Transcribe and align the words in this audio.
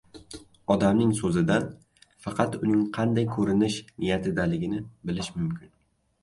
Odamning 0.75 1.09
so‘zidan 1.17 1.67
faqat 2.27 2.57
uning 2.61 2.79
qanday 2.97 3.29
ko‘rinish 3.37 3.79
niyatidaligini 4.01 4.81
bilish 5.11 5.33
mumkin 5.37 5.71